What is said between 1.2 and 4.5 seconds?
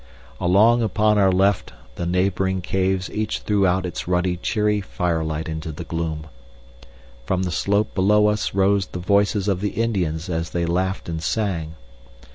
left the neighboring caves each threw out its ruddy